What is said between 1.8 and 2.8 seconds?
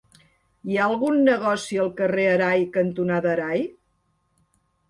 al carrer Arai